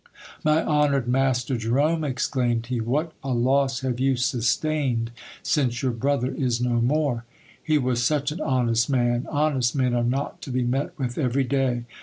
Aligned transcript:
My 0.43 0.65
honoured 0.65 1.07
master 1.07 1.55
Jerome, 1.55 2.03
exclaimed 2.03 2.65
he, 2.65 2.81
what 2.81 3.11
a 3.23 3.35
loss 3.35 3.81
have 3.81 3.99
you 3.99 4.15
sustained, 4.15 5.11
since 5.43 5.83
your 5.83 5.91
brother 5.91 6.33
is 6.33 6.59
no 6.59 6.81
more! 6.81 7.23
He 7.61 7.77
was 7.77 8.03
such 8.03 8.31
an 8.31 8.41
honest 8.41 8.89
man. 8.89 9.27
Honest 9.29 9.75
men 9.75 9.93
are 9.93 10.03
not 10.03 10.41
to 10.41 10.49
be 10.49 10.63
met 10.63 10.97
with 10.97 11.19
every 11.19 11.43
day. 11.43 11.83